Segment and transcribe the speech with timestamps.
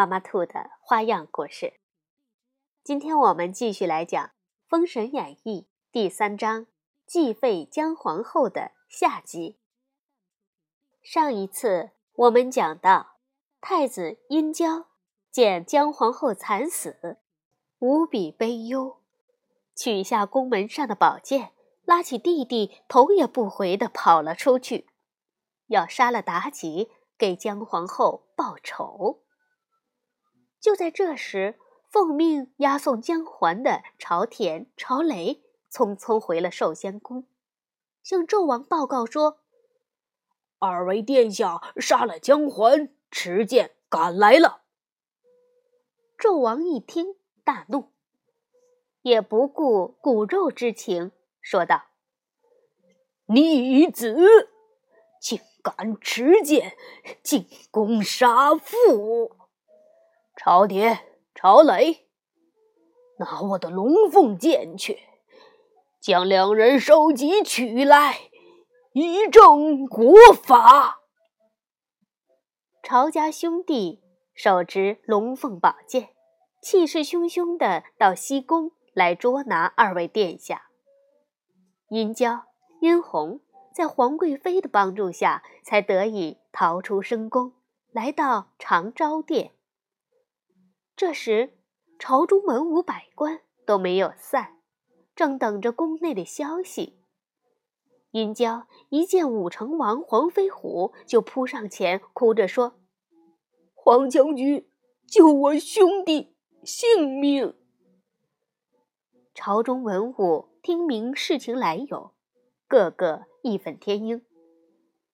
[0.00, 1.74] 妈妈兔的花样故事。
[2.82, 4.26] 今天我们继续来讲
[4.66, 6.66] 《封神演义》第三章
[7.04, 9.58] “继废姜皇后”的下集。
[11.02, 13.16] 上一次我们讲到，
[13.60, 14.86] 太子殷郊
[15.30, 17.18] 见姜皇后惨死，
[17.80, 19.02] 无比悲忧，
[19.76, 21.52] 取下宫门上的宝剑，
[21.84, 24.88] 拉起弟弟，头也不回地跑了出去，
[25.66, 26.90] 要杀了妲己。
[27.18, 29.24] 给姜皇后报仇。
[30.60, 31.58] 就在这时，
[31.88, 37.26] 奉命押送姜环的朝田、朝雷匆匆回了寿仙宫，
[38.02, 39.40] 向纣王报告说
[40.60, 44.62] ：“二位殿下杀了姜环，持剑赶来了。”
[46.18, 47.90] 纣王一听，大怒，
[49.00, 51.84] 也不顾骨肉之情，说道
[53.26, 54.14] ：“逆子，
[55.20, 56.74] 竟！”敢持剑
[57.22, 59.36] 进宫杀父，
[60.42, 61.00] 朝天、
[61.34, 62.06] 朝雷，
[63.18, 64.98] 拿我的龙凤剑去，
[66.00, 68.30] 将两人首级取来，
[68.94, 71.02] 以正国法。
[72.82, 74.02] 朝家兄弟
[74.32, 76.08] 手执龙凤宝剑，
[76.62, 80.70] 气势汹汹的到西宫来捉拿二位殿下，
[81.90, 82.46] 殷郊、
[82.80, 83.40] 殷红。
[83.74, 87.52] 在皇贵妃的帮助下，才得以逃出深宫，
[87.92, 89.52] 来到长昭殿。
[91.00, 91.54] 这时，
[91.98, 94.60] 朝中文武百官都没有散，
[95.16, 97.00] 正等着宫内的消息。
[98.10, 102.74] 殷郊一见武成王黄飞虎，就扑上前，哭着说
[103.72, 104.68] ：“黄将军，
[105.08, 107.56] 救我兄弟性命！”
[109.32, 112.12] 朝中文武听明事情来由，
[112.68, 113.24] 个个。
[113.40, 114.22] 义愤填膺，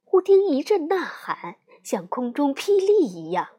[0.02, 3.50] 忽听一阵呐喊，像空中霹雳一样：“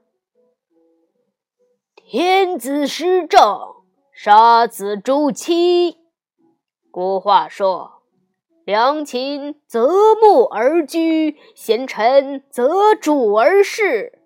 [2.09, 3.59] 天子失政，
[4.13, 5.97] 杀子诛妻。”
[6.89, 8.03] 古话说
[8.63, 14.19] ：“良禽择木而居，贤臣择主而事。”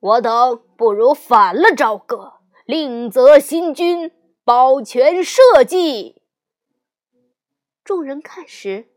[0.00, 4.10] 我等不如反了朝歌，另择新君，
[4.42, 6.22] 保全社稷。
[7.84, 8.88] 众人看时。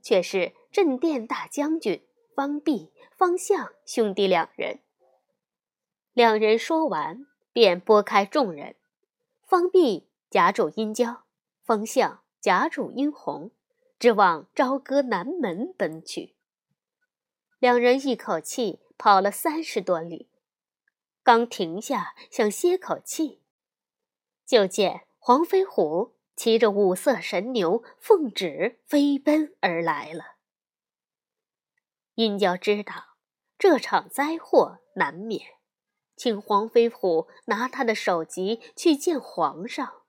[0.00, 2.02] 却是镇殿大将军
[2.34, 4.80] 方弼、方相兄弟两人。
[6.14, 8.76] 两人说完，便拨开众人。
[9.42, 11.24] 方弼夹住殷郊，
[11.62, 13.50] 方向夹住殷红，
[13.98, 16.36] 直往朝歌南门奔去。
[17.58, 20.28] 两人一口气跑了三十多里，
[21.22, 23.42] 刚停下想歇口气，
[24.44, 26.16] 就见黄飞虎。
[26.36, 30.36] 骑着五色神牛，奉旨飞奔而来了。
[32.14, 33.16] 殷郊知道
[33.58, 35.57] 这场灾祸难免，
[36.18, 40.02] 请黄飞虎拿他的首级去见皇上。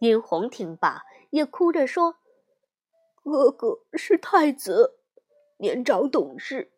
[0.00, 2.16] 殷红听罢，也哭着说
[3.22, 4.98] ：“哥哥是太子，
[5.58, 6.72] 年长懂事，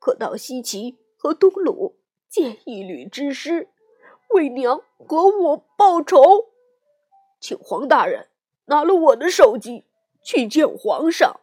[0.00, 1.96] 可到西岐和东鲁
[2.28, 3.68] 借一旅之师，
[4.30, 6.50] 为娘和我报仇。”
[7.40, 8.28] 请黄大人
[8.66, 9.84] 拿了我的首级
[10.24, 11.40] 去见皇上。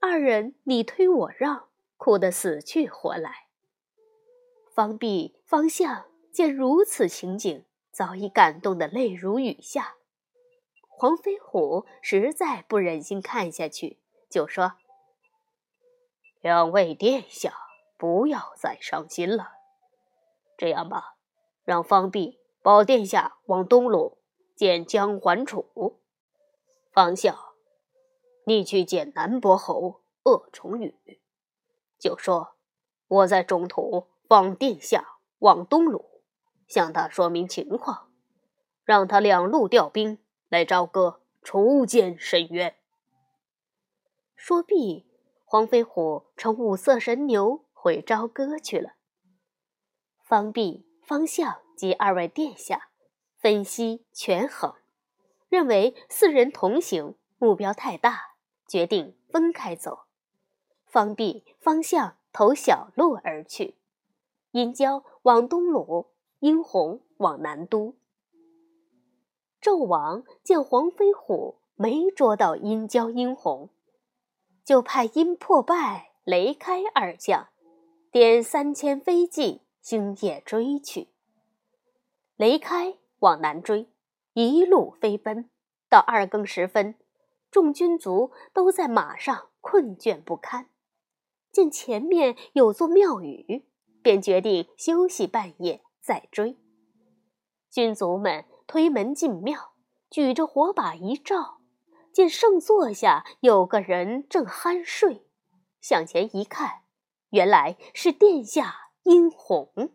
[0.00, 3.47] 二人你推我让，哭得死去活来。
[4.78, 9.96] 方弼、方相见如此情景，早已感动得泪如雨下。
[10.86, 13.98] 黄飞虎实在不忍心看下去，
[14.30, 14.74] 就说
[16.40, 17.52] ：“两位殿下，
[17.96, 19.54] 不要再伤心了。
[20.56, 21.16] 这样吧，
[21.64, 24.18] 让方弼。”保殿下往东路
[24.54, 25.98] 见姜桓楚，
[26.92, 27.54] 方孝，
[28.44, 31.20] 你去见南伯侯鄂崇宇，
[31.98, 32.54] 就说
[33.08, 36.22] 我在中途放殿下往东鲁，
[36.68, 38.12] 向他说明情况，
[38.84, 42.76] 让他两路调兵来朝歌，除奸申冤。
[44.36, 45.10] 说毕，
[45.44, 48.92] 黄飞虎乘五色神牛回朝歌去了。
[50.22, 51.60] 方弼、方相。
[51.78, 52.88] 及二位殿下
[53.36, 54.74] 分析权衡，
[55.48, 58.34] 认为四人同行目标太大，
[58.66, 60.00] 决定分开走。
[60.86, 63.77] 方弼、方向投小路而去，
[64.50, 66.06] 殷郊往东鲁，
[66.38, 67.94] 殷洪往南都。
[69.60, 73.70] 纣王见黄飞虎没捉到殷郊、殷洪，
[74.64, 77.48] 就派殷破败、雷开二将，
[78.10, 81.08] 点三千飞骑，星夜追去。
[82.36, 83.88] 雷开往南追，
[84.32, 85.50] 一路飞奔，
[85.88, 86.94] 到二更时分，
[87.50, 90.70] 众军卒都在马上困倦不堪。
[91.50, 93.66] 见前面有座庙宇，
[94.02, 96.58] 便决定休息半夜再追。
[97.70, 99.72] 军卒们推门进庙，
[100.10, 101.58] 举着火把一照，
[102.12, 105.26] 见圣座下有个人正酣睡，
[105.80, 106.82] 向前一看，
[107.30, 109.92] 原来是殿下殷红。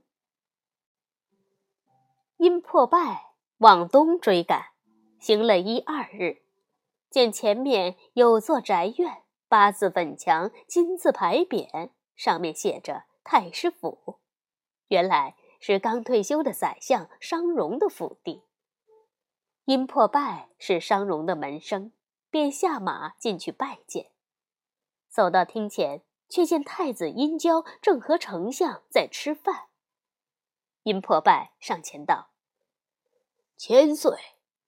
[2.37, 4.71] 殷破败往东追赶，
[5.19, 6.43] 行了一二日，
[7.09, 9.23] 见前面有座宅院。
[9.49, 14.19] 八字粉墙，金字牌匾，上面写着“太师府”，
[14.89, 18.43] 原来是刚退休的宰相商容的府邸。
[19.65, 21.93] 殷破败是商容的门生，
[22.29, 24.11] 便下马进去拜见。
[25.07, 29.69] 走到厅前，却见太子殷郊正和丞相在吃饭。
[30.81, 32.31] 殷破败上前道
[33.55, 34.17] ：“千岁，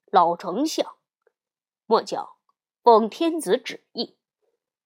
[0.06, 0.96] 老丞相，
[1.86, 2.38] 末将
[2.82, 4.18] 奉天子旨意。”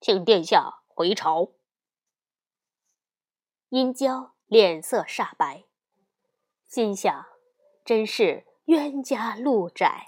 [0.02, 1.52] 请殿下回朝。
[3.70, 5.66] 殷郊脸色煞白，
[6.66, 7.28] 心想：
[7.86, 10.08] 真是冤家路窄。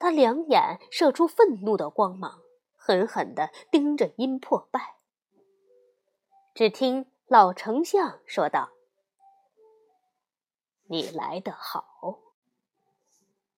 [0.00, 2.42] 他两眼射出愤怒的光芒，
[2.74, 4.96] 狠狠地盯着殷破败。
[6.54, 8.70] 只听老丞相说道
[10.90, 12.18] ：“你来得好，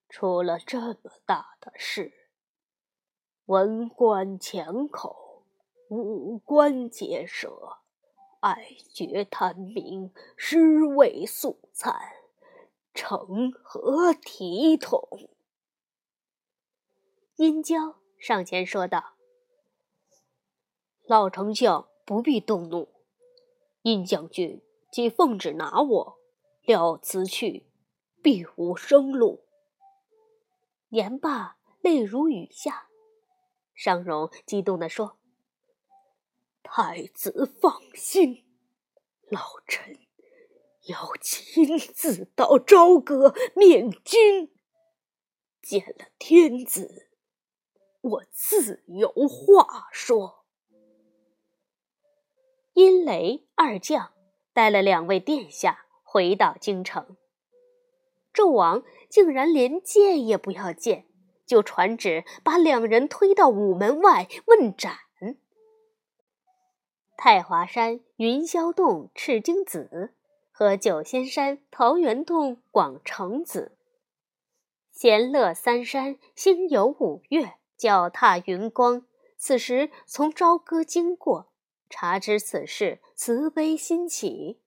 [0.07, 2.13] 出了这么大的事。”
[3.47, 5.45] 文官强口，
[5.89, 7.79] 武官结舌，
[8.39, 11.93] 爱绝贪名，尸位素餐，
[12.93, 15.29] 成何体统？
[17.35, 19.15] 殷郊上前说道
[21.05, 22.89] ：“老丞相不必动怒，
[23.81, 24.61] 殷将军
[24.91, 26.19] 既奉旨拿我，
[26.61, 27.67] 料此去
[28.21, 29.45] 必无生路。”
[30.89, 32.87] 言罢，泪如雨下。
[33.73, 35.17] 商容激动地说
[36.69, 38.45] ：“太子放心，
[39.29, 39.97] 老臣
[40.87, 44.53] 要亲自到朝歌面君，
[45.61, 47.07] 见了天子，
[48.01, 50.45] 我自有话说。”
[52.75, 54.11] 阴雷二将
[54.53, 57.15] 带了两位殿下回到京城，
[58.33, 61.07] 纣王竟然连见也不要见。
[61.45, 65.06] 就传旨把两人推到午门外问斩。
[67.17, 70.13] 太华山云霄洞赤精子
[70.51, 73.75] 和九仙山桃源洞广成子，
[74.91, 79.05] 闲乐三山星游五岳，脚踏云光。
[79.35, 81.51] 此时从朝歌经过，
[81.89, 84.61] 察知此事，慈悲心起，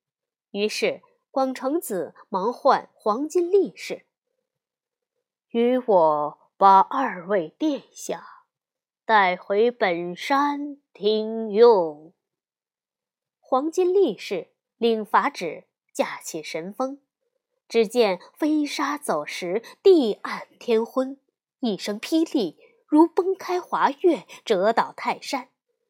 [0.51, 1.01] 于是
[1.31, 4.05] 广成子忙唤黄金力士，
[5.51, 6.41] 与我。
[6.61, 8.23] 把二位殿下
[9.07, 12.13] 带回本山听用。
[13.51, 17.01] 黄金力士领法旨，驾起神风，
[17.69, 21.19] 只见飞沙走石，地暗天昏，
[21.59, 25.49] 一声霹雳，如崩开华岳，折倒泰山，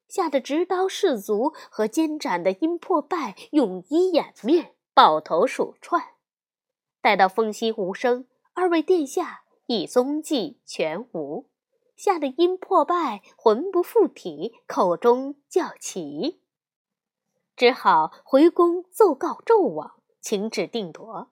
[0.09, 6.03] 吓得执刀士卒和监斩的殷破败用衣掩面，抱头鼠窜。
[7.03, 9.43] 待到风息无声，二位殿下。
[9.67, 11.51] 一踪迹全无，
[11.95, 16.40] 吓得殷破败魂不附体，口中叫奇，
[17.61, 21.29] 只好回宫奏告纣王，请旨定夺。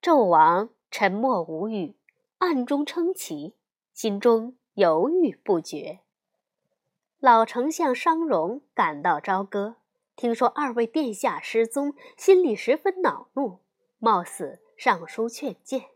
[0.00, 1.96] 纣王沉默无语，
[2.38, 3.56] 暗中称奇，
[3.92, 5.98] 心中犹豫不决。
[7.18, 9.74] 老丞相商容赶到朝歌，
[10.14, 13.58] 听说二位殿下失踪，心里十分恼怒，
[13.98, 15.86] 冒死上书劝谏。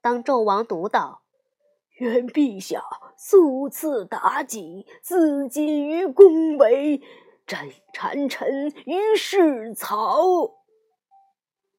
[0.00, 1.20] 当纣王读到
[2.00, 2.82] “愿陛下
[3.18, 7.02] 速赐妲己，自尽于宫闱，
[7.46, 10.54] 朕谗臣于市曹”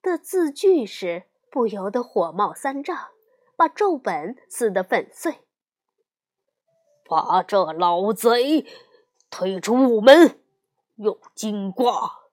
[0.01, 3.09] 的字句时，不由得火冒三丈，
[3.55, 5.39] 把奏本撕得粉碎。
[7.07, 8.65] 把这老贼
[9.29, 10.39] 推出午门，
[10.95, 12.23] 用金瓜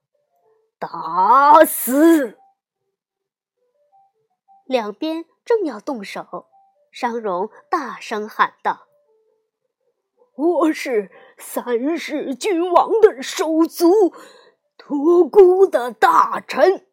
[0.79, 2.39] 打死。
[4.67, 5.25] 两边。
[5.45, 6.47] 正要动手，
[6.93, 8.87] 商容大声喊道
[10.37, 11.11] ：“我是
[11.43, 14.15] 三世君王的手足，
[14.79, 16.87] 托孤的大臣，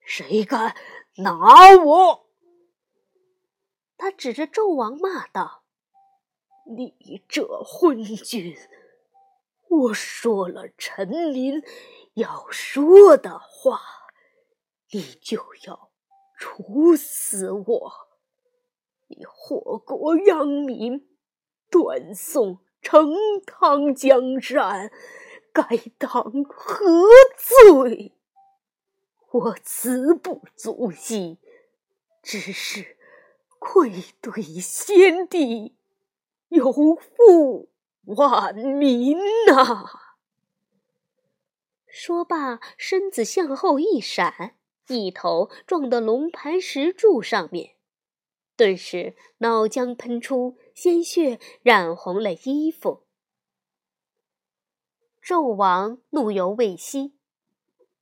[0.00, 0.74] 谁敢
[1.18, 2.26] 拿我？
[3.98, 5.62] 他指着纣王骂道
[6.76, 8.56] ：“你这昏君！
[9.68, 11.62] 我说了臣民
[12.14, 13.80] 要说的话，
[14.90, 15.90] 你就要
[16.36, 17.92] 处死我！
[19.08, 21.08] 你祸国殃民，
[21.70, 23.10] 断送成
[23.44, 24.92] 汤江山！”
[25.52, 25.64] 该
[25.98, 26.10] 当
[26.44, 26.86] 何
[27.36, 28.12] 罪？
[29.32, 31.38] 我词不足惜，
[32.22, 32.96] 只是
[33.58, 35.74] 愧对先帝，
[36.48, 37.70] 有负
[38.04, 39.86] 万民呐！
[41.86, 44.54] 说罢，身子向后一闪，
[44.88, 47.75] 一头撞到龙盘石柱上面，
[48.56, 53.04] 顿时脑浆喷出，鲜血染红了衣服。
[55.22, 57.14] 纣王怒犹未息，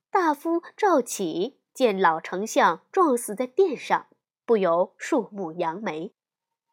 [0.09, 4.07] 大夫赵启见老丞相撞死在殿上，
[4.45, 6.13] 不由竖目扬眉，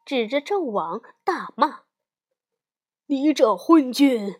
[0.05, 1.81] 指着纣王大骂
[3.07, 4.35] ：“你这昏君，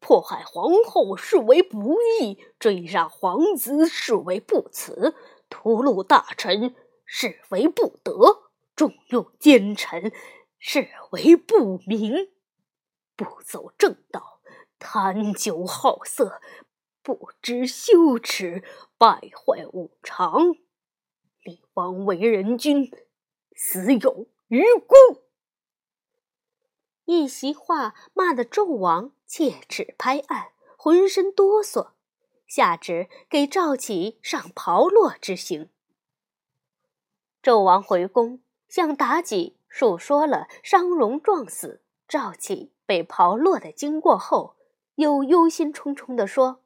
[0.00, 5.14] 迫害皇后视为不义，追杀皇子视为不慈，
[5.50, 6.74] 屠戮大臣
[7.04, 8.45] 视为不德，
[8.76, 10.12] 重用奸臣
[10.58, 12.30] 视为不明，
[13.16, 14.34] 不走正道。”
[14.78, 16.38] 贪酒好色，
[17.02, 18.62] 不知羞耻，
[18.98, 20.54] 败坏五常。
[21.46, 22.92] 你枉为人君，
[23.54, 25.24] 死有余辜。
[27.06, 31.92] 一席话骂得纣王切齿拍案，浑身哆嗦，
[32.46, 35.70] 下旨给赵启上炮烙之刑。
[37.42, 44.56] 纣王回宫，向妲己述说了商容撞死、赵启被炮烙的经过后。
[44.96, 46.62] 又忧心忡忡地说：“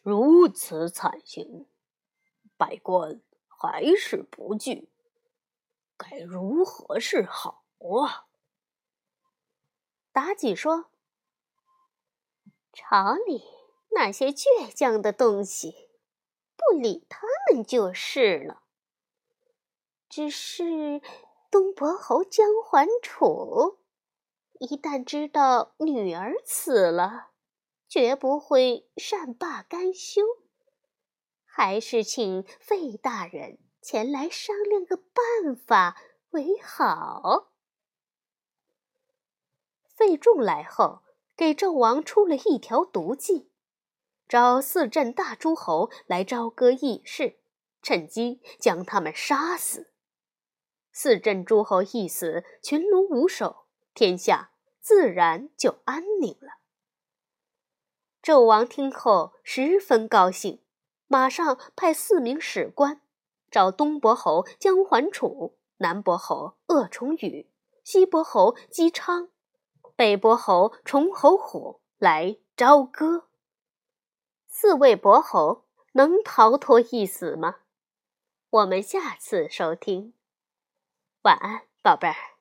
[0.00, 1.66] 如此惨刑，
[2.56, 4.88] 百官还是不惧，
[5.98, 8.24] 该如何是好啊？”
[10.14, 10.86] 妲己说
[12.72, 13.44] ：“朝里
[13.90, 15.90] 那些倔强的东西，
[16.56, 18.62] 不理他们就是了。
[20.16, 21.02] 只是
[21.50, 23.80] 东伯侯姜桓楚。”
[24.58, 27.32] 一旦知道女儿死了，
[27.86, 30.22] 绝不会善罢甘休，
[31.44, 37.52] 还是请费大人前来商量个办法为好。
[39.94, 41.02] 费仲来后，
[41.36, 43.50] 给纣王出了一条毒计，
[44.26, 47.38] 找四镇大诸侯来朝歌议事，
[47.82, 49.92] 趁机将他们杀死。
[50.98, 53.66] 四镇诸侯一死，群龙无首。
[53.92, 56.52] 天下自然就安宁了。
[58.22, 60.62] 纣王听后十分高兴，
[61.06, 63.02] 马上派四名史官
[63.50, 67.50] 找东伯侯姜桓楚、南伯侯鄂崇禹、
[67.84, 69.28] 西伯侯姬昌、
[69.96, 73.28] 北伯侯崇侯虎来朝歌。
[74.48, 77.56] 四位伯侯能逃脱一死吗？
[78.48, 80.14] 我们下次收听。
[81.26, 82.35] 晚安，宝贝儿。